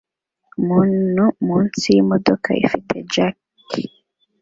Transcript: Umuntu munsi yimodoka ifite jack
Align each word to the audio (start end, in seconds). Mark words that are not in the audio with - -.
Umuntu 0.59 1.23
munsi 1.45 1.83
yimodoka 1.95 2.49
ifite 2.65 2.93
jack 3.11 3.37